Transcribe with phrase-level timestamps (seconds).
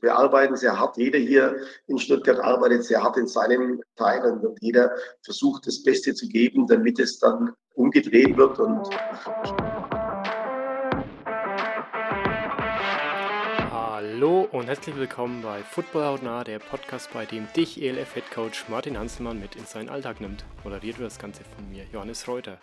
[0.00, 0.96] wir arbeiten sehr hart.
[0.96, 4.90] Jeder hier in Stuttgart arbeitet sehr hart in seinem Teil und jeder
[5.22, 8.88] versucht, das Beste zu geben, damit es dann umgedreht wird und
[13.70, 18.68] Hallo und herzlich willkommen bei Football Hautnah, der Podcast, bei dem dich ELF Head Coach
[18.68, 20.44] Martin Hanselmann mit in seinen Alltag nimmt.
[20.64, 22.58] Moderiert wird das Ganze von mir, Johannes Reuter.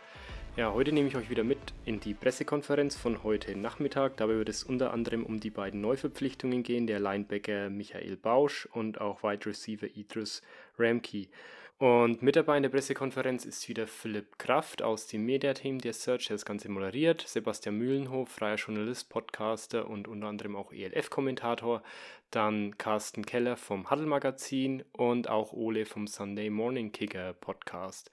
[0.58, 4.18] Ja, heute nehme ich euch wieder mit in die Pressekonferenz von heute Nachmittag.
[4.18, 9.00] Dabei wird es unter anderem um die beiden Neuverpflichtungen gehen, der Linebacker Michael Bausch und
[9.00, 10.42] auch Wide Receiver Idris
[10.80, 11.30] Ramkey.
[11.78, 16.26] Und mit dabei in der Pressekonferenz ist wieder Philipp Kraft aus dem Media-Team der Search,
[16.26, 21.84] der das Ganze moderiert, Sebastian Mühlenhof, freier Journalist, Podcaster und unter anderem auch ELF-Kommentator,
[22.32, 28.10] dann Carsten Keller vom Huddle Magazin und auch Ole vom Sunday Morning Kicker Podcast.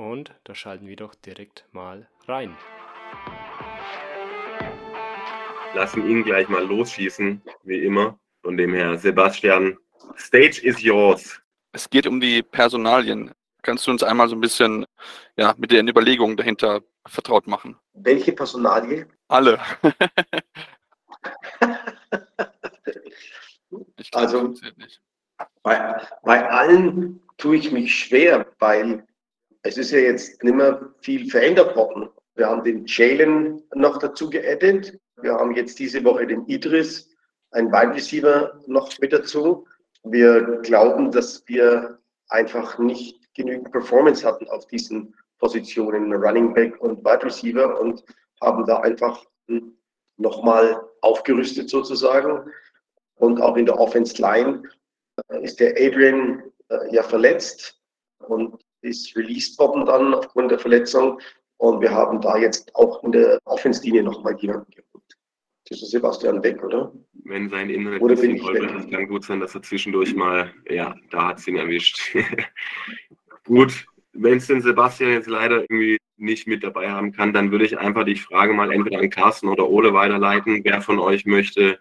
[0.00, 2.56] Und da schalten wir doch direkt mal rein.
[5.74, 8.18] Lassen ihn gleich mal losschießen, wie immer.
[8.42, 9.76] Von dem her, Sebastian,
[10.16, 11.38] Stage is yours.
[11.72, 13.32] Es geht um die Personalien.
[13.60, 14.86] Kannst du uns einmal so ein bisschen
[15.36, 17.76] ja, mit den Überlegungen dahinter vertraut machen?
[17.92, 19.06] Welche Personalie?
[19.28, 19.60] Alle.
[23.60, 24.54] glaub, also
[25.62, 29.06] bei, bei allen tue ich mich schwer, weil
[29.62, 32.08] es ist ja jetzt nicht mehr viel verändert worden.
[32.34, 34.98] Wir haben den Jalen noch dazu geaddet.
[35.20, 37.10] Wir haben jetzt diese Woche den Idris,
[37.50, 39.66] ein Wide Receiver noch mit dazu.
[40.04, 47.04] Wir glauben, dass wir einfach nicht genügend Performance hatten auf diesen Positionen, Running Back und
[47.04, 48.04] Wide Receiver und
[48.40, 49.24] haben da einfach
[50.16, 52.50] nochmal aufgerüstet sozusagen.
[53.16, 54.62] Und auch in der Offense Line
[55.28, 57.78] äh, ist der Adrian äh, ja verletzt
[58.26, 61.20] und ist released worden dann aufgrund der Verletzung.
[61.58, 65.16] Und wir haben da jetzt auch in der Offenslinie nochmal jemanden geholt.
[65.68, 66.92] Das ist Sebastian weg, oder?
[67.24, 70.94] Wenn sein Internet oder bin ich holpert, kann gut sein, dass er zwischendurch mal, ja,
[71.10, 72.16] da hat es ihn erwischt.
[73.44, 77.64] gut, wenn es den Sebastian jetzt leider irgendwie nicht mit dabei haben kann, dann würde
[77.64, 80.60] ich einfach die Frage mal entweder an Carsten oder Ole weiterleiten.
[80.64, 81.78] Wer von euch möchte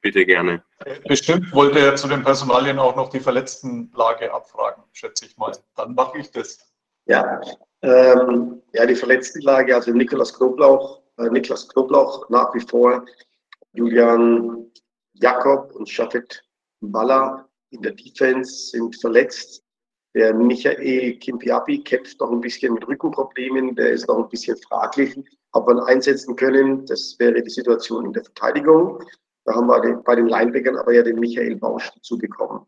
[0.00, 0.62] Bitte gerne.
[1.08, 5.52] Bestimmt wollte er zu den Personalien auch noch die Verletztenlage abfragen, schätze ich mal.
[5.76, 6.58] Dann mache ich das.
[7.06, 7.40] Ja,
[7.82, 13.04] ähm, ja die Verletztenlage, also Niklas Knoblauch, äh, Niklas Knoblauch nach wie vor,
[13.72, 14.70] Julian
[15.14, 16.44] Jakob und Shafet
[16.80, 19.64] Balla in der Defense sind verletzt.
[20.14, 25.18] Der Michael Kimpiapi kämpft noch ein bisschen mit Rückenproblemen, der ist noch ein bisschen fraglich,
[25.52, 26.84] ob wir ihn einsetzen können.
[26.86, 29.02] Das wäre die Situation in der Verteidigung.
[29.44, 32.66] Da haben wir bei den Linebackern aber ja den Michael Bausch dazu bekommen.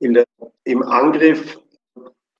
[0.00, 0.24] Der,
[0.64, 1.58] Im Angriff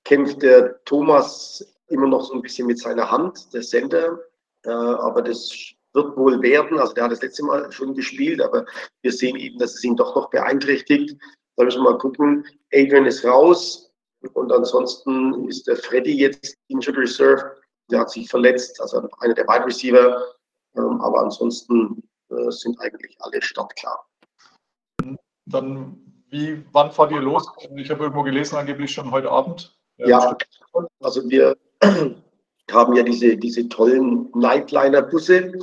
[0.03, 4.19] kämpft der Thomas immer noch so ein bisschen mit seiner Hand, der Sender.
[4.63, 6.79] Aber das wird wohl werden.
[6.79, 8.65] Also der hat das letzte Mal schon gespielt, aber
[9.01, 11.15] wir sehen eben, dass es ihn doch noch beeinträchtigt.
[11.55, 12.45] Da müssen wir mal gucken.
[12.73, 13.91] Adrian ist raus
[14.33, 17.57] und ansonsten ist der Freddy jetzt Injured Reserve.
[17.91, 20.23] Der hat sich verletzt, also einer der Wide Receiver.
[20.75, 24.05] Ähm, aber ansonsten äh, sind eigentlich alle startklar.
[25.45, 25.97] Dann,
[26.29, 27.47] wie, wann fahrt ihr los?
[27.75, 29.75] Ich habe irgendwo gelesen, angeblich schon heute Abend.
[29.97, 30.37] Ja,
[31.01, 31.57] also wir
[32.71, 35.53] haben ja diese, diese tollen Nightliner-Busse,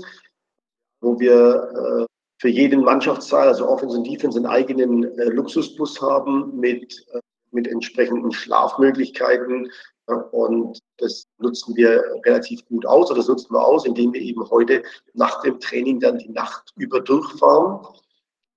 [1.01, 2.07] wo wir äh,
[2.39, 7.67] für jeden Mannschaftsteil, also Offense und Defense, einen eigenen äh, Luxusbus haben mit, äh, mit
[7.67, 9.71] entsprechenden Schlafmöglichkeiten,
[10.07, 14.49] und das nutzen wir relativ gut aus oder das nutzen wir aus, indem wir eben
[14.51, 14.83] heute
[15.15, 17.87] nach dem Training dann die Nacht über durchfahren.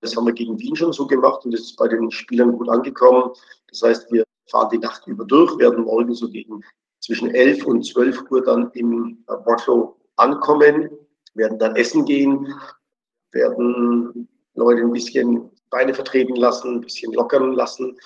[0.00, 2.68] Das haben wir gegen Wien schon so gemacht und das ist bei den Spielern gut
[2.68, 3.32] angekommen.
[3.68, 6.62] Das heißt, wir fahren die Nacht über durch, werden morgen so gegen
[7.00, 10.90] zwischen 11 und 12 Uhr dann im Workflow ankommen,
[11.34, 12.54] werden dann essen gehen,
[13.32, 17.96] werden Leute ein bisschen Beine vertreten lassen, ein bisschen lockern lassen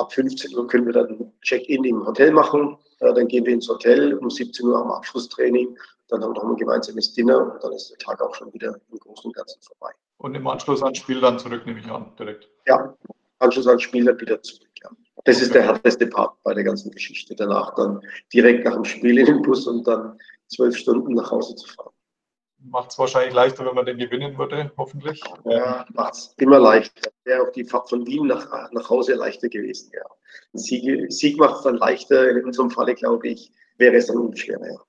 [0.00, 2.78] Ab 15 Uhr können wir dann Check-in im Hotel machen.
[3.00, 5.76] dann gehen wir ins Hotel um 17 Uhr am Abschlusstraining.
[6.08, 8.74] Dann haben wir noch ein gemeinsames Dinner und dann ist der Tag auch schon wieder
[8.90, 9.92] im Großen und Ganzen vorbei.
[10.16, 12.48] Und im Anschluss ans Spiel dann zurück, nehme ich an, direkt.
[12.66, 12.96] Ja,
[13.40, 14.68] Anschluss ans Spiel dann wieder zurück.
[14.82, 14.88] Ja.
[15.24, 17.34] Das ist der härteste Part bei der ganzen Geschichte.
[17.34, 18.00] Danach dann
[18.32, 20.18] direkt nach dem Spiel in den Bus und dann
[20.48, 21.89] zwölf Stunden nach Hause zu fahren
[22.62, 25.22] macht es wahrscheinlich leichter, wenn man den gewinnen würde, hoffentlich.
[25.44, 27.10] Ja, macht es immer leichter.
[27.24, 30.04] Wäre auch die Fahrt von Wien nach, nach Hause leichter gewesen, ja.
[30.54, 34.36] Ein Sieg, Sieg macht es dann leichter, in unserem Falle, glaube ich, wäre es dann
[34.36, 34.80] schwerer, ja.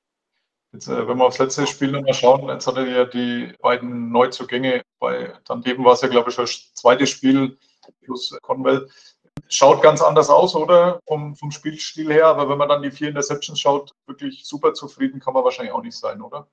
[0.74, 4.12] Jetzt, äh, wenn wir aufs letzte Spiel nochmal schauen, jetzt hattet ihr ja die beiden
[4.12, 4.82] Neuzugänge.
[5.00, 7.58] Bei Tandem war es ja, glaube ich, das zweite Spiel
[8.04, 8.88] plus Conwell.
[9.50, 11.02] Schaut ganz anders aus, oder?
[11.06, 12.28] Vom, vom Spielstil her.
[12.28, 15.82] Aber wenn man dann die vier Interceptions schaut, wirklich super zufrieden kann man wahrscheinlich auch
[15.82, 16.48] nicht sein, oder?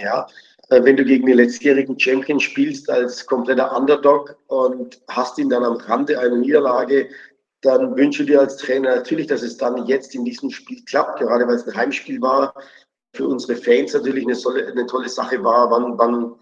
[0.00, 0.26] Ja,
[0.68, 5.64] äh, wenn du gegen den letztjährigen Champion spielst als kompletter Underdog und hast ihn dann
[5.64, 7.08] am Rande einer Niederlage,
[7.62, 11.46] dann wünsche dir als Trainer natürlich, dass es dann jetzt in diesem Spiel klappt, gerade
[11.46, 12.54] weil es ein Heimspiel war.
[13.14, 16.34] Für unsere Fans natürlich eine, tolle, eine tolle Sache war, wann, wann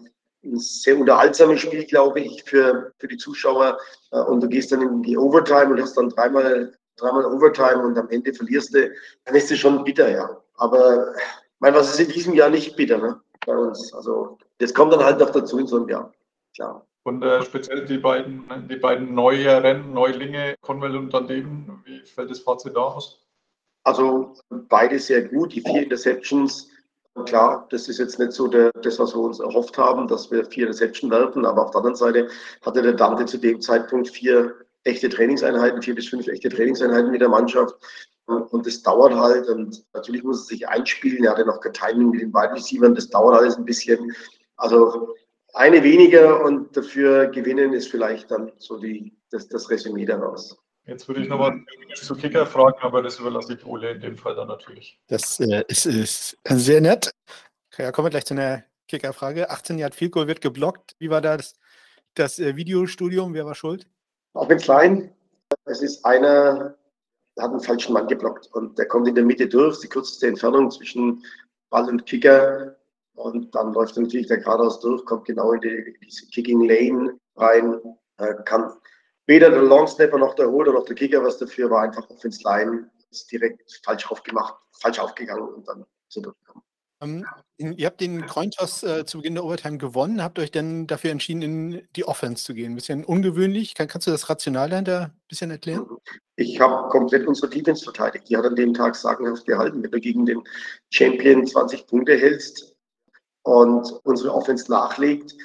[0.43, 3.77] ein sehr unterhaltsames Spiel, glaube ich, für, für die Zuschauer.
[4.11, 7.97] Äh, und du gehst dann in die Overtime und hast dann dreimal, dreimal Overtime und
[7.97, 8.91] am Ende verlierst du,
[9.25, 10.41] dann ist es schon bitter, ja.
[10.55, 11.13] Aber
[11.59, 13.21] meine, was ist in diesem Jahr nicht bitter, ne?
[13.45, 13.93] Bei uns.
[13.93, 16.13] Also das kommt dann halt noch dazu in so einem Jahr.
[16.55, 16.85] Klar.
[17.03, 22.39] Und äh, speziell die beiden, die beiden Rennen, Neulinge, Conwell und daneben, wie fällt das
[22.39, 23.25] Fazit da aus?
[23.83, 25.53] Also beide sehr gut.
[25.53, 26.69] Die vier Interceptions,
[27.25, 30.45] klar, das ist jetzt nicht so der, das, was wir uns erhofft haben, dass wir
[30.45, 31.45] vier Interceptions werfen.
[31.45, 32.29] Aber auf der anderen Seite
[32.63, 34.53] hatte der Dante zu dem Zeitpunkt vier
[34.83, 37.75] echte Trainingseinheiten, vier bis fünf echte Trainingseinheiten mit der Mannschaft.
[38.25, 39.47] Und das dauert halt.
[39.47, 41.23] Und natürlich muss es sich einspielen.
[41.23, 42.95] Er hatte noch kein Timing mit den beiden Receivern.
[42.95, 44.11] Das dauert alles ein bisschen.
[44.57, 45.15] Also
[45.53, 50.57] eine weniger und dafür gewinnen ist vielleicht dann so die, das, das Resümee daraus.
[50.85, 51.63] Jetzt würde ich nochmal
[51.95, 54.99] zu Kicker fragen, aber das überlasse ich Ole in dem Fall dann natürlich.
[55.07, 57.11] Das äh, ist, ist, sehr nett.
[57.77, 59.49] Ja, kommen wir gleich zu einer Kicker-Frage.
[59.49, 60.95] 18 Yard Field Goal wird geblockt.
[60.99, 61.53] Wie war das,
[62.15, 63.33] das äh, Videostudium?
[63.33, 63.87] Wer war schuld?
[64.33, 65.13] Auch in klein.
[65.65, 66.75] Es ist einer,
[67.41, 70.71] hat einen falschen Mann geblockt und der kommt in der Mitte durch, die kürzeste Entfernung
[70.71, 71.23] zwischen
[71.69, 72.75] Ball und Kicker.
[73.15, 77.79] Und dann läuft natürlich der geradeaus durch, kommt genau in die, diese Kicking Lane rein,
[78.17, 78.73] äh, kann
[79.27, 82.89] weder der Longsnapper noch der Holder noch der Kicker was dafür, war einfach Offense Line,
[83.11, 86.63] ist direkt falsch aufgemacht, falsch aufgegangen und dann sind wir gekommen.
[86.63, 86.70] Um,
[87.01, 87.25] ähm,
[87.57, 91.41] ihr habt den Cointoss äh, zu Beginn der Overtime gewonnen, habt euch dann dafür entschieden,
[91.41, 92.73] in die Offense zu gehen.
[92.73, 93.75] Ein bisschen ungewöhnlich.
[93.75, 95.87] Kann, kannst du das Rational dahinter ein bisschen erklären?
[96.35, 98.29] Ich habe komplett unsere Defense verteidigt.
[98.29, 99.83] Die hat an dem Tag sagenhaft gehalten.
[99.83, 100.43] Wenn du gegen den
[100.89, 102.75] Champion 20 Punkte hältst
[103.43, 105.35] und unsere Offense nachlegt,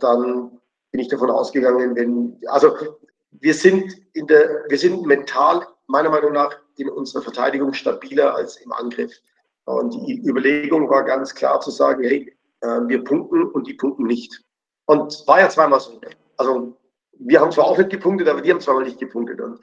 [0.00, 0.58] dann
[0.90, 2.76] bin ich davon ausgegangen, wenn, also
[3.30, 8.56] wir sind in der, wir sind mental meiner Meinung nach in unserer Verteidigung stabiler als
[8.56, 9.12] im Angriff.
[9.64, 14.04] Und die Überlegung war ganz klar zu sagen, hey, äh, wir punkten und die punkten
[14.04, 14.42] nicht.
[14.86, 16.00] Und war ja zweimal so.
[16.36, 16.76] Also
[17.18, 19.40] wir haben zwar auch nicht gepunktet, aber die haben zweimal nicht gepunktet.
[19.40, 19.60] Und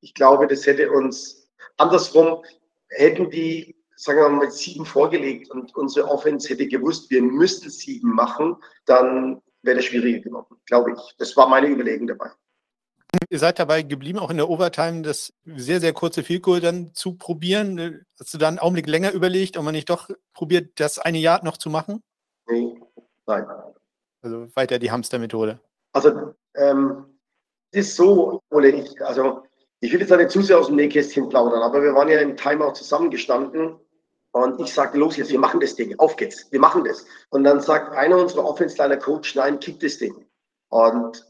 [0.00, 2.42] ich glaube, das hätte uns andersrum,
[2.88, 8.12] hätten die, sagen wir mal, sieben vorgelegt und unsere Offense hätte gewusst, wir müssten sieben
[8.12, 8.56] machen,
[8.86, 11.16] dann wäre das schwieriger geworden, glaube ich.
[11.18, 12.30] Das war meine Überlegung dabei.
[13.28, 16.94] Ihr seid dabei geblieben, auch in der Overtime das sehr, sehr kurze Field Goal dann
[16.94, 18.04] zu probieren.
[18.18, 21.44] Hast du da einen Augenblick länger überlegt, ob man nicht doch probiert, das eine Jahr
[21.44, 22.02] noch zu machen?
[22.48, 22.80] Nee,
[23.26, 23.46] nein.
[24.22, 25.60] Also weiter die Hamster-Methode.
[25.92, 27.18] Also, ähm,
[27.70, 29.42] es ist so, Ole, ich, also
[29.80, 32.36] ich will jetzt nicht zu sehr aus dem Nähkästchen plaudern, aber wir waren ja im
[32.36, 33.76] Timeout zusammengestanden
[34.32, 37.06] und ich sage, los jetzt, wir machen das Ding, auf geht's, wir machen das.
[37.30, 40.26] Und dann sagt einer unserer Offense-Liner Coach, nein, kick das Ding.
[40.68, 41.26] Und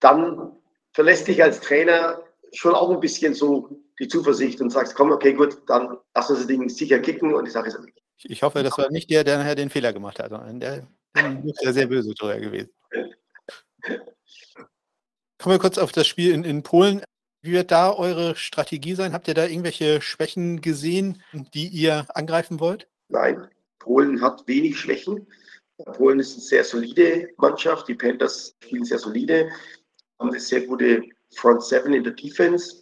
[0.00, 0.52] dann
[0.96, 2.22] verlässt dich als Trainer
[2.54, 3.68] schon auch ein bisschen so
[4.00, 7.44] die Zuversicht und sagst, komm, okay, gut, dann lass uns das Ding sicher kicken und
[7.44, 8.02] die Sache ist erledigt.
[8.24, 10.88] Ich hoffe, das war nicht der, der nachher den Fehler gemacht hat, der
[11.44, 12.70] ist ja sehr böse teuer gewesen.
[15.38, 17.02] Kommen wir kurz auf das Spiel in, in Polen.
[17.42, 19.12] Wie wird da eure Strategie sein?
[19.12, 21.22] Habt ihr da irgendwelche Schwächen gesehen,
[21.52, 22.88] die ihr angreifen wollt?
[23.08, 23.46] Nein,
[23.80, 25.26] Polen hat wenig Schwächen.
[25.84, 27.86] Polen ist eine sehr solide Mannschaft.
[27.86, 29.50] Die Panthers spielen sehr solide
[30.18, 31.02] haben eine sehr gute
[31.34, 32.76] Front Seven in der Defense,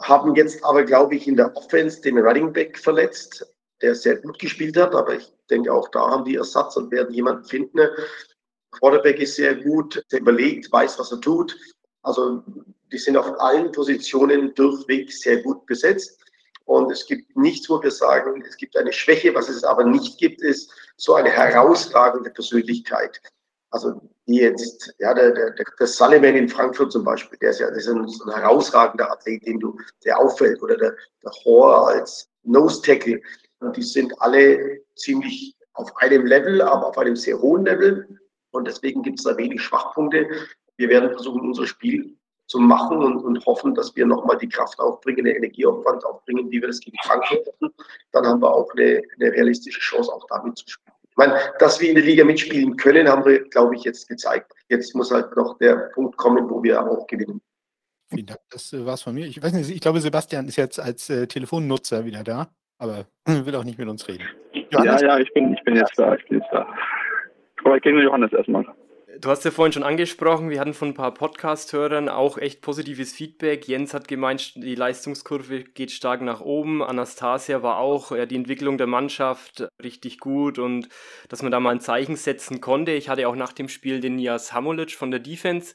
[0.00, 3.46] haben jetzt aber, glaube ich, in der Offense den Running Back verletzt,
[3.82, 7.14] der sehr gut gespielt hat, aber ich denke, auch da haben die Ersatz und werden
[7.14, 7.88] jemanden finden.
[8.72, 11.56] Quarterback ist sehr gut, sehr überlegt, weiß, was er tut.
[12.02, 12.42] Also
[12.92, 16.18] die sind auf allen Positionen durchweg sehr gut besetzt.
[16.64, 19.34] Und es gibt nichts, wo wir sagen, es gibt eine Schwäche.
[19.34, 23.20] Was es aber nicht gibt, ist so eine herausragende Persönlichkeit.
[23.70, 27.68] Also die jetzt, ja, der, der, der Sullivan in Frankfurt zum Beispiel, der ist ja
[27.68, 31.86] das ist ein, so ein herausragender Athlet, dem du, der auffällt, oder der, der Hoare
[31.86, 33.20] als Nose Tackle.
[33.76, 38.18] Die sind alle ziemlich auf einem Level, aber auf einem sehr hohen Level.
[38.50, 40.28] Und deswegen gibt es da wenig Schwachpunkte.
[40.76, 44.80] Wir werden versuchen, unser Spiel zu machen und, und hoffen, dass wir nochmal die Kraft
[44.80, 47.72] aufbringen, den Energieaufwand aufbringen, wie wir das gegen Frankfurt hatten.
[48.10, 51.88] Dann haben wir auch eine, eine realistische Chance, auch damit zu spielen meine, dass wir
[51.88, 54.52] in der Liga mitspielen können, haben wir, glaube ich, jetzt gezeigt.
[54.68, 57.40] Jetzt muss halt noch der Punkt kommen, wo wir auch gewinnen.
[58.08, 59.26] Vielen Dank, das äh, war's von mir.
[59.26, 62.48] Ich weiß nicht, ich glaube, Sebastian ist jetzt als äh, Telefonnutzer wieder da,
[62.78, 64.24] aber will auch nicht mit uns reden.
[64.70, 65.00] Johannes?
[65.02, 66.66] Ja, ja, ich bin, ich bin jetzt da, ich bin jetzt da.
[67.64, 68.64] Aber ich kenne Johannes erstmal.
[69.18, 73.12] Du hast ja vorhin schon angesprochen, wir hatten von ein paar Podcast-Hörern auch echt positives
[73.12, 73.66] Feedback.
[73.66, 76.80] Jens hat gemeint, die Leistungskurve geht stark nach oben.
[76.80, 80.88] Anastasia war auch ja, die Entwicklung der Mannschaft richtig gut und
[81.28, 82.92] dass man da mal ein Zeichen setzen konnte.
[82.92, 85.74] Ich hatte auch nach dem Spiel den Nias Hamulic von der Defense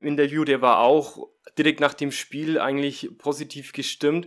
[0.00, 4.26] Interview, der war auch direkt nach dem Spiel eigentlich positiv gestimmt.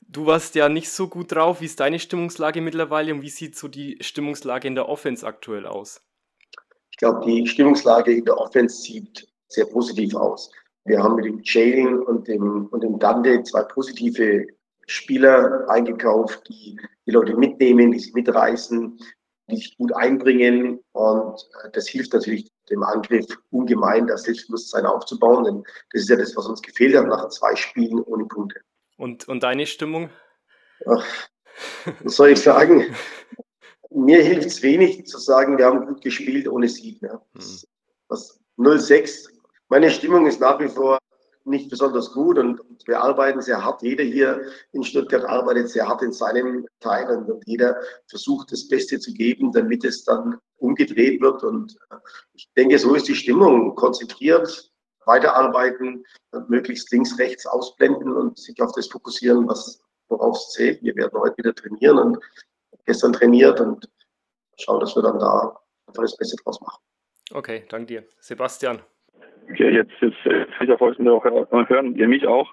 [0.00, 1.60] Du warst ja nicht so gut drauf.
[1.60, 5.66] Wie ist deine Stimmungslage mittlerweile und wie sieht so die Stimmungslage in der Offense aktuell
[5.66, 6.00] aus?
[6.92, 10.50] Ich glaube, die Stimmungslage in der Offense sieht sehr positiv aus.
[10.84, 14.46] Wir haben mit dem Jalen und dem, und dem Dante zwei positive
[14.86, 18.98] Spieler eingekauft, die die Leute mitnehmen, die sich mitreißen,
[19.48, 20.80] die sich gut einbringen.
[20.92, 25.44] Und äh, das hilft natürlich dem Angriff ungemein, das Selbstbewusstsein aufzubauen.
[25.44, 28.60] Denn das ist ja das, was uns gefehlt hat nach zwei Spielen ohne Punkte.
[28.96, 30.10] Und, und deine Stimmung?
[30.86, 31.04] Ach,
[32.02, 32.94] was soll ich sagen?
[33.94, 37.02] Mir hilft es wenig zu sagen, wir haben gut gespielt ohne Sieg.
[37.02, 37.20] Ne?
[38.08, 39.28] Was 0-6.
[39.68, 40.98] Meine Stimmung ist nach wie vor
[41.44, 43.82] nicht besonders gut und, und, wir arbeiten sehr hart.
[43.82, 48.68] Jeder hier in Stuttgart arbeitet sehr hart in seinem Teil und, und jeder versucht das
[48.68, 51.42] Beste zu geben, damit es dann umgedreht wird.
[51.42, 51.96] Und äh,
[52.34, 53.74] ich denke, so ist die Stimmung.
[53.74, 54.70] Konzentriert,
[55.06, 56.04] weiterarbeiten,
[56.48, 60.82] möglichst links, rechts ausblenden und sich auf das fokussieren, was worauf es zählt.
[60.82, 62.18] Wir werden heute wieder trainieren und
[62.86, 63.88] gestern trainiert und
[64.58, 66.82] schauen, dass wir dann da einfach das Beste draus machen.
[67.32, 68.04] Okay, danke dir.
[68.20, 68.80] Sebastian.
[69.50, 71.24] Okay, jetzt, jetzt äh, kann ich auf euch auch
[71.68, 72.52] hören, ihr mich auch.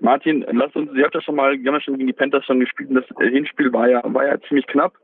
[0.00, 2.44] Martin, lasst uns, ihr habt ja schon mal, wir haben ja schon gegen die Panthers
[2.46, 4.94] schon gespielt und das Hinspiel war ja, war ja ziemlich knapp.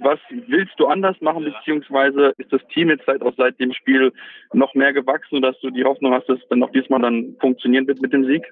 [0.00, 4.12] Was willst du anders machen, beziehungsweise ist das Team jetzt seit, auch seit dem Spiel
[4.52, 7.88] noch mehr gewachsen, dass du die Hoffnung hast, dass es dann auch diesmal dann funktionieren
[7.88, 8.44] wird mit dem Sieg?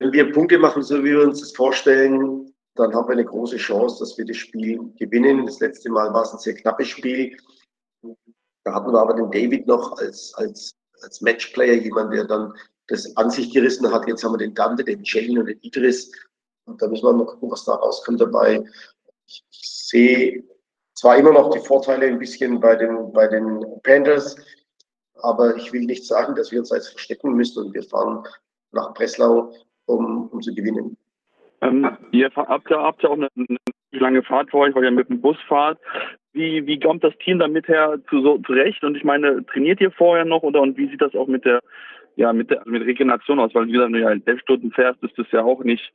[0.00, 3.56] Wenn wir Punkte machen, so wie wir uns das vorstellen, dann haben wir eine große
[3.56, 5.46] Chance, dass wir das Spiel gewinnen.
[5.46, 7.36] Das letzte Mal war es ein sehr knappes Spiel.
[8.64, 12.52] Da hatten wir aber den David noch als, als, als Matchplayer, jemand, der dann
[12.88, 14.06] das an sich gerissen hat.
[14.06, 16.12] Jetzt haben wir den Dante, den Jane und den Idris.
[16.66, 18.64] Und da müssen wir mal gucken, was da rauskommt dabei.
[19.26, 20.44] Ich, ich sehe
[20.94, 24.36] zwar immer noch die Vorteile ein bisschen bei den, bei den Panthers,
[25.16, 28.26] aber ich will nicht sagen, dass wir uns jetzt verstecken müssen und wir fahren
[28.72, 29.52] nach Breslau,
[29.86, 30.96] um, um zu gewinnen.
[31.66, 33.58] Ähm, ihr habt ja, habt ja auch eine, eine,
[33.92, 35.78] lange Fahrt vor euch, weil ihr mit dem Bus fahrt.
[36.32, 38.84] Wie, wie kommt das Team damit her zu, so, zurecht?
[38.84, 41.60] Und ich meine, trainiert ihr vorher noch oder und wie sieht das auch mit der
[42.16, 43.54] ja, mit der mit Regeneration aus?
[43.54, 45.92] Weil wie gesagt, wenn du ja elf Stunden fährst, ist das ja auch nicht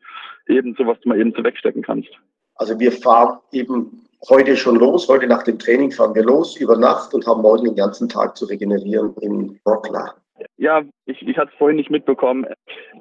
[0.47, 2.09] eben so, was du mal eben so wegstecken kannst.
[2.55, 5.07] Also wir fahren eben heute schon los.
[5.07, 8.37] Heute nach dem Training fahren wir los über Nacht und haben morgen den ganzen Tag
[8.37, 10.15] zu regenerieren in Rockler.
[10.57, 12.45] Ja, ich, ich hatte es vorhin nicht mitbekommen.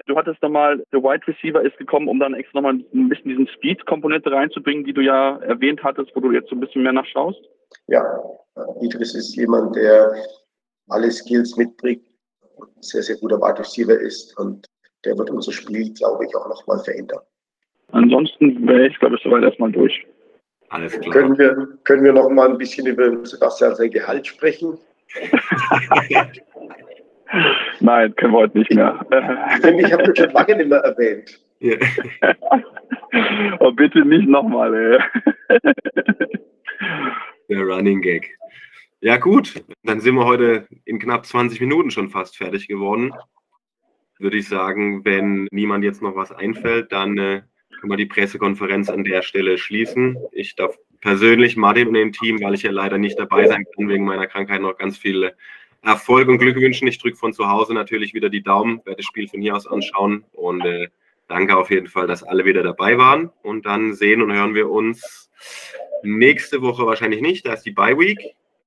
[0.07, 3.49] Du hattest nochmal, der Wide Receiver ist gekommen, um dann extra nochmal ein bisschen diesen
[3.49, 7.41] Speed-Komponente reinzubringen, die du ja erwähnt hattest, wo du jetzt so ein bisschen mehr nachschaust.
[7.87, 8.05] Ja,
[8.81, 10.13] Idris ist jemand, der
[10.89, 12.03] alle Skills mitbringt,
[12.81, 14.67] sehr, sehr guter Wide Receiver ist und
[15.05, 17.21] der wird unser Spiel, glaube ich, auch nochmal verändern.
[17.93, 20.07] Ansonsten wäre ich, glaube ich, soweit erstmal durch.
[20.69, 21.13] Alles klar.
[21.13, 24.79] Können wir, können wir noch mal ein bisschen über Sebastian sein Gehalt sprechen?
[27.81, 28.99] Nein, können wir heute nicht mehr.
[29.11, 31.41] ich habe lange nicht mehr erwähnt.
[31.63, 31.79] Yeah.
[33.61, 34.99] oh, bitte nicht nochmal, ey.
[37.49, 38.37] Der Running Gag.
[39.01, 43.13] Ja, gut, dann sind wir heute in knapp 20 Minuten schon fast fertig geworden.
[44.19, 47.43] Würde ich sagen, wenn niemand jetzt noch was einfällt, dann äh,
[47.81, 50.19] können wir die Pressekonferenz an der Stelle schließen.
[50.33, 53.89] Ich darf persönlich Martin und dem Team, weil ich ja leider nicht dabei sein kann
[53.89, 55.33] wegen meiner Krankheit, noch ganz viel
[55.83, 56.89] Erfolg und Glück wünschen.
[56.89, 59.67] Ich drücke von zu Hause natürlich wieder die Daumen, werde das Spiel von hier aus
[59.67, 60.89] anschauen und äh,
[61.29, 63.31] danke auf jeden Fall, dass alle wieder dabei waren.
[63.43, 65.31] Und dann sehen und hören wir uns
[66.03, 68.19] nächste Woche wahrscheinlich nicht, da ist die Bye Week.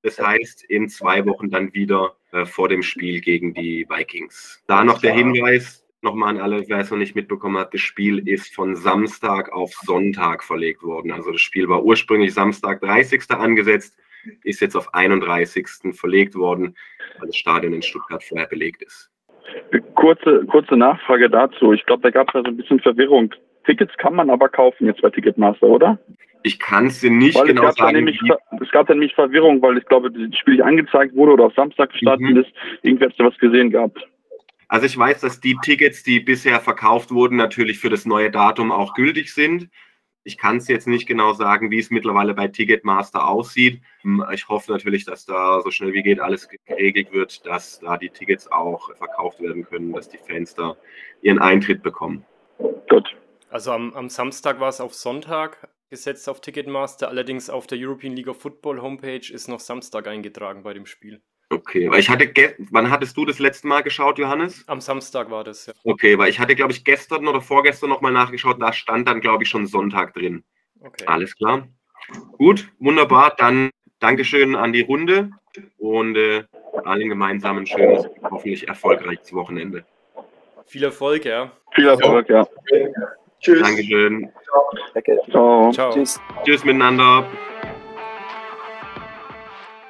[0.01, 4.61] Das heißt, in zwei Wochen dann wieder äh, vor dem Spiel gegen die Vikings.
[4.67, 8.27] Da noch der Hinweis, nochmal an alle, wer es noch nicht mitbekommen hat, das Spiel
[8.27, 11.11] ist von Samstag auf Sonntag verlegt worden.
[11.11, 13.31] Also das Spiel war ursprünglich Samstag 30.
[13.31, 13.95] angesetzt,
[14.43, 15.67] ist jetzt auf 31.
[15.93, 16.75] verlegt worden,
[17.19, 19.09] weil das Stadion in Stuttgart vorher belegt ist.
[19.95, 21.73] Kurze, kurze Nachfrage dazu.
[21.73, 23.33] Ich glaube, da gab es ja so ein bisschen Verwirrung.
[23.65, 25.99] Tickets kann man aber kaufen jetzt bei Ticketmaster, oder?
[26.43, 27.95] Ich kann es dir nicht weil genau es sagen.
[27.95, 28.19] Nämlich,
[28.61, 31.53] es gab dann nämlich Verwirrung, weil ich glaube, das Spiel nicht angezeigt wurde oder auf
[31.55, 32.37] Samstag gestartet mhm.
[32.37, 32.49] ist.
[32.81, 34.05] Irgendwie hast du was gesehen gehabt.
[34.67, 38.71] Also ich weiß, dass die Tickets, die bisher verkauft wurden, natürlich für das neue Datum
[38.71, 39.69] auch gültig sind.
[40.25, 43.81] Ich kann es jetzt nicht genau sagen, wie es mittlerweile bei Ticketmaster aussieht.
[44.01, 47.97] Hm, ich hoffe natürlich, dass da so schnell wie geht alles geregelt wird, dass da
[47.97, 50.77] die Tickets auch verkauft werden können, dass die Fans da
[51.21, 52.25] ihren Eintritt bekommen.
[52.89, 53.15] Gut.
[53.49, 58.15] Also am, am Samstag war es auf Sonntag gesetzt auf Ticketmaster, allerdings auf der European
[58.15, 61.21] League of Football Homepage ist noch Samstag eingetragen bei dem Spiel.
[61.53, 62.31] Okay, weil ich hatte,
[62.71, 64.63] wann hattest du das letzte Mal geschaut, Johannes?
[64.67, 65.73] Am Samstag war das, ja.
[65.83, 69.43] Okay, weil ich hatte, glaube ich, gestern oder vorgestern nochmal nachgeschaut, da stand dann, glaube
[69.43, 70.43] ich, schon Sonntag drin.
[70.81, 71.05] Okay.
[71.05, 71.67] Alles klar.
[72.37, 73.35] Gut, wunderbar.
[73.37, 73.69] Dann
[73.99, 75.29] Dankeschön an die Runde
[75.77, 76.43] und äh,
[76.83, 79.85] allen gemeinsam ein schönes, hoffentlich erfolgreiches Wochenende.
[80.65, 81.51] Viel Erfolg, ja.
[81.73, 82.47] Viel Erfolg, ja.
[82.71, 82.87] ja.
[83.39, 83.61] Tschüss.
[83.61, 84.29] Dankeschön.
[84.93, 85.19] Danke.
[85.29, 85.71] Ciao.
[85.71, 85.93] Ciao.
[85.93, 86.19] Tschüss.
[86.43, 87.25] Tschüss miteinander.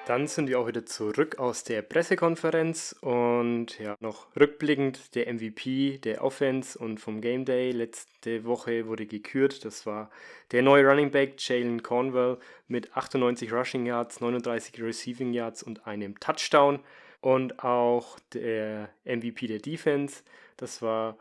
[0.06, 6.00] Dann sind wir auch wieder zurück aus der Pressekonferenz und ja, noch rückblickend der MVP
[6.00, 9.64] der Offense und vom Game Day letzte Woche wurde gekürt.
[9.64, 10.12] Das war
[10.52, 16.20] der neue Running Back Jalen Cornwell mit 98 Rushing Yards, 39 Receiving Yards und einem
[16.20, 16.82] Touchdown.
[17.22, 20.24] Und auch der MVP der Defense,
[20.58, 21.18] das war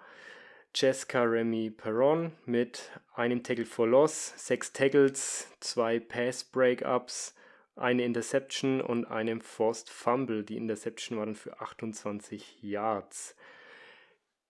[0.75, 7.37] Jessica Remy Perron mit einem Tackle for Loss, sechs Tackles, zwei Pass Breakups
[7.76, 10.45] eine Interception und einem Forced Fumble.
[10.45, 13.37] Die Interception war dann für 28 Yards.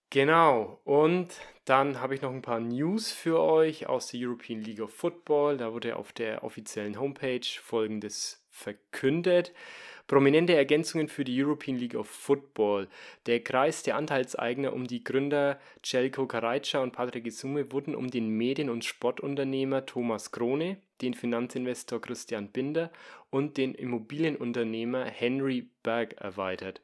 [0.09, 1.29] Genau, und
[1.65, 5.57] dann habe ich noch ein paar News für euch aus der European League of Football.
[5.57, 9.53] Da wurde auf der offiziellen Homepage folgendes verkündet.
[10.05, 12.87] Prominente Ergänzungen für die European League of Football.
[13.25, 18.29] Der Kreis der Anteilseigner um die Gründer Celko Karajca und Patrick Isume wurden um den
[18.29, 22.91] Medien- und Sportunternehmer Thomas Krone, den Finanzinvestor Christian Binder
[23.29, 26.81] und den Immobilienunternehmer Henry Berg erweitert.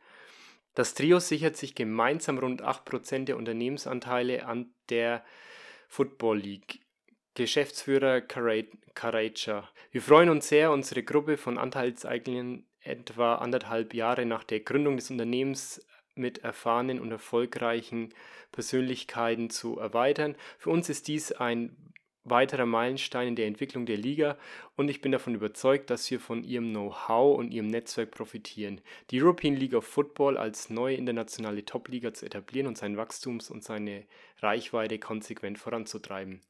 [0.75, 5.23] Das Trio sichert sich gemeinsam rund 8% der Unternehmensanteile an der
[5.87, 6.79] Football League.
[7.33, 9.69] Geschäftsführer Karajca.
[9.91, 15.09] Wir freuen uns sehr, unsere Gruppe von Anteilseignern etwa anderthalb Jahre nach der Gründung des
[15.09, 15.85] Unternehmens
[16.15, 18.13] mit erfahrenen und erfolgreichen
[18.51, 20.35] Persönlichkeiten zu erweitern.
[20.57, 21.88] Für uns ist dies ein
[22.29, 24.37] weiterer Meilenstein in der Entwicklung der Liga
[24.75, 28.81] und ich bin davon überzeugt, dass wir von ihrem Know-how und ihrem Netzwerk profitieren.
[29.11, 33.63] Die European League of Football als neue internationale Top-Liga zu etablieren und sein Wachstums und
[33.63, 34.05] seine
[34.39, 36.41] Reichweite konsequent voranzutreiben.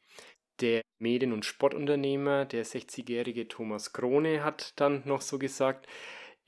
[0.61, 5.87] Der Medien- und Sportunternehmer, der 60-jährige Thomas Krone, hat dann noch so gesagt,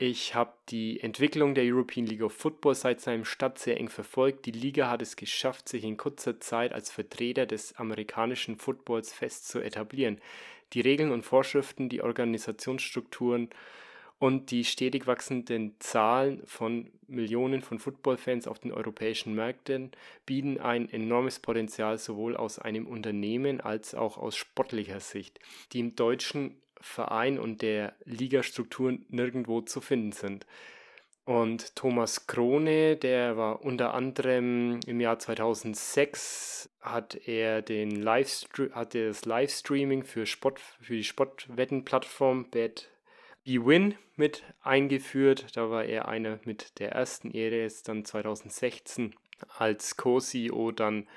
[0.02, 4.48] ich habe die Entwicklung der European League of Football seit seinem Start sehr eng verfolgt.
[4.48, 9.48] Die Liga hat es geschafft, sich in kurzer Zeit als Vertreter des amerikanischen Footballs fest
[9.48, 10.20] zu etablieren.
[10.74, 13.50] Die Regeln und Vorschriften, die Organisationsstrukturen
[14.18, 19.92] und die stetig wachsenden Zahlen von Millionen von Footballfans auf den europäischen Märkten
[20.26, 25.40] bieten ein enormes Potenzial sowohl aus einem Unternehmen als auch aus sportlicher Sicht.
[25.74, 30.46] Die im deutschen Verein und der Ligastruktur nirgendwo zu finden sind.
[31.24, 38.96] Und Thomas Krone, der war unter anderem im Jahr 2006 hat er den Livestream, hat
[38.96, 42.90] das Livestreaming für Sport, für die Sportwettenplattform Bet
[43.44, 45.56] BWin mit eingeführt.
[45.56, 49.16] Da war er einer mit der ersten Ehre, jetzt dann 2016
[49.58, 51.08] als Co-CEO dann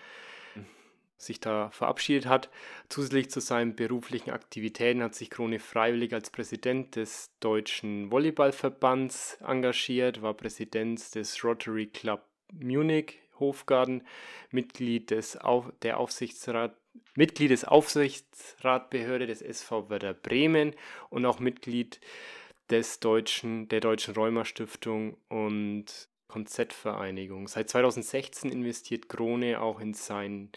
[1.16, 2.50] sich da verabschiedet hat.
[2.88, 10.22] Zusätzlich zu seinen beruflichen Aktivitäten hat sich Krone freiwillig als Präsident des Deutschen Volleyballverbands engagiert,
[10.22, 12.22] war Präsident des Rotary Club
[12.52, 14.02] Munich Hofgarten,
[14.50, 16.76] Mitglied des, Auf der Aufsichtsrat,
[17.16, 20.74] Mitglied des Aufsichtsratbehörde des SV Werder Bremen
[21.10, 22.00] und auch Mitglied
[22.70, 27.46] des deutschen, der Deutschen Rheuma Stiftung und Konzertvereinigung.
[27.46, 30.50] Seit 2016 investiert Krone auch in sein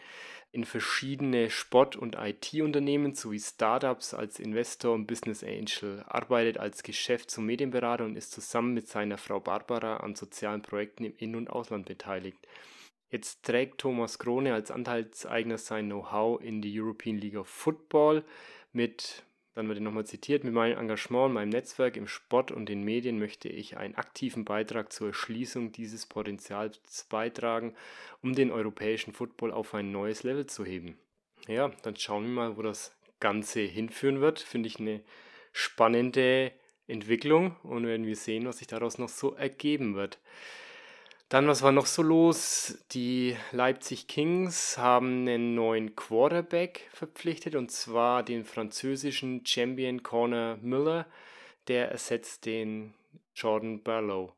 [0.57, 7.37] in verschiedene Sport- und IT-Unternehmen sowie Startups als Investor und Business Angel, arbeitet als Geschäfts-
[7.37, 11.51] und Medienberater und ist zusammen mit seiner Frau Barbara an sozialen Projekten im In- und
[11.51, 12.39] Ausland beteiligt.
[13.11, 18.25] Jetzt trägt Thomas Krone als Anteilseigner sein Know-how in die European League of Football
[18.73, 19.26] mit
[19.57, 23.17] dann wird er nochmal zitiert, mit meinem Engagement, meinem Netzwerk im Sport und den Medien
[23.17, 27.73] möchte ich einen aktiven Beitrag zur Erschließung dieses Potenzials beitragen,
[28.21, 30.99] um den europäischen Football auf ein neues Level zu heben.
[31.47, 34.41] Ja, dann schauen wir mal, wo das Ganze hinführen wird.
[34.41, 35.01] Finde ich eine
[35.53, 36.51] spannende
[36.85, 40.19] Entwicklung und werden wir sehen, was sich daraus noch so ergeben wird.
[41.29, 42.85] Dann, was war noch so los?
[42.91, 51.05] Die Leipzig Kings haben einen neuen Quarterback verpflichtet und zwar den französischen Champion Corner Miller.
[51.67, 52.93] Der ersetzt den
[53.35, 54.31] Jordan Barlow.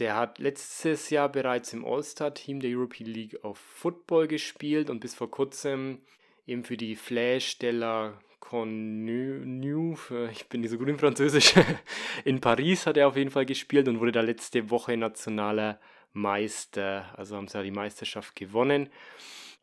[0.00, 5.14] Der hat letztes Jahr bereits im All-Star-Team der European League of Football gespielt und bis
[5.14, 6.00] vor kurzem
[6.48, 9.96] eben für die Flash de la Connu,
[10.32, 11.54] ich bin nicht so gut im Französisch,
[12.24, 15.80] in Paris hat er auf jeden Fall gespielt und wurde da letzte Woche nationaler
[16.14, 18.88] Meister, also haben sie die Meisterschaft gewonnen.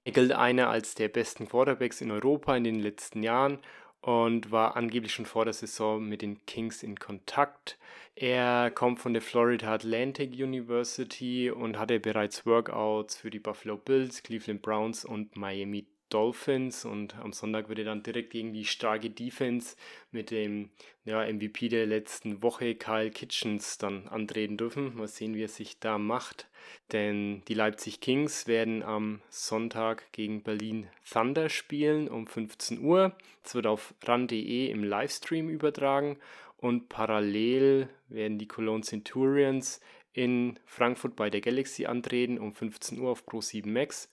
[0.03, 3.59] Er gilt einer als der besten Quarterbacks in Europa in den letzten Jahren
[4.01, 7.77] und war angeblich schon vor der Saison mit den Kings in Kontakt.
[8.15, 14.23] Er kommt von der Florida Atlantic University und hatte bereits Workouts für die Buffalo Bills,
[14.23, 19.09] Cleveland Browns und Miami Dolphins und am Sonntag wird er dann direkt gegen die starke
[19.09, 19.75] Defense
[20.11, 20.69] mit dem
[21.05, 24.95] ja, MVP der letzten Woche, Kyle Kitchens, dann antreten dürfen.
[24.95, 26.47] Mal sehen, wie er sich da macht.
[26.91, 33.15] Denn die Leipzig Kings werden am Sonntag gegen Berlin Thunder spielen um 15 Uhr.
[33.43, 36.17] Es wird auf ran.de im Livestream übertragen
[36.57, 39.79] und parallel werden die Cologne Centurions
[40.13, 44.09] in Frankfurt bei der Galaxy antreten um 15 Uhr auf Pro7 Max.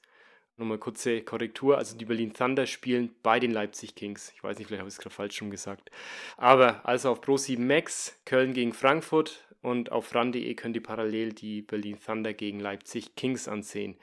[0.58, 1.78] Nochmal kurze Korrektur.
[1.78, 4.32] Also die Berlin Thunder spielen bei den Leipzig Kings.
[4.34, 5.90] Ich weiß nicht, vielleicht habe ich es gerade falsch schon gesagt.
[6.36, 11.62] Aber also auf Pro7 Max, Köln gegen Frankfurt und auf ran.de könnt ihr parallel die
[11.62, 13.96] Berlin Thunder gegen Leipzig Kings ansehen.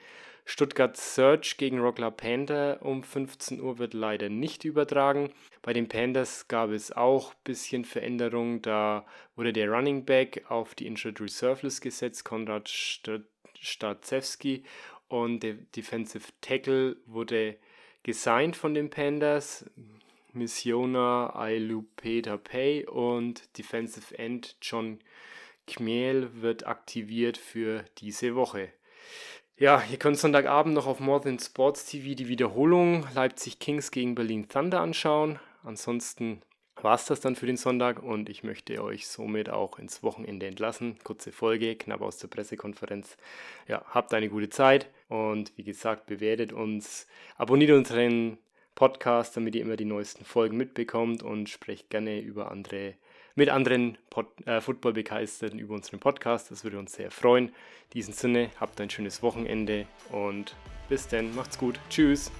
[0.46, 5.32] Stuttgart Search gegen Rockler Panther um 15 Uhr wird leider nicht übertragen.
[5.60, 8.62] Bei den Panthers gab es auch ein bisschen Veränderung.
[8.62, 12.70] Da wurde der Running Back auf die Injured Reserve List gesetzt, Konrad
[13.60, 14.62] Starzewski
[15.08, 17.56] und der Defensive Tackle wurde
[18.02, 19.64] gesigned von den Pandas.
[20.32, 25.00] Missiona Ailupeta Pay und Defensive End John
[25.66, 28.68] Kmiel wird aktiviert für diese Woche.
[29.56, 34.14] Ja, ihr könnt Sonntagabend noch auf More Than Sports TV die Wiederholung Leipzig Kings gegen
[34.14, 35.38] Berlin Thunder anschauen.
[35.64, 36.42] Ansonsten
[36.82, 40.46] war es das dann für den Sonntag und ich möchte euch somit auch ins Wochenende
[40.46, 40.98] entlassen.
[41.02, 43.16] Kurze Folge, knapp aus der Pressekonferenz.
[43.66, 48.38] Ja, habt eine gute Zeit und wie gesagt, bewertet uns, abonniert unseren
[48.74, 52.94] Podcast, damit ihr immer die neuesten Folgen mitbekommt und sprecht gerne über andere,
[53.34, 53.98] mit anderen
[54.44, 56.50] äh, Football-Begeisterten über unseren Podcast.
[56.50, 57.48] Das würde uns sehr freuen.
[57.48, 57.54] In
[57.94, 60.54] diesem Sinne, habt ein schönes Wochenende und
[60.88, 61.80] bis dann, macht's gut.
[61.88, 62.30] Tschüss.